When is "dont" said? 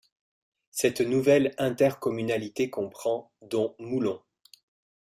3.43-3.75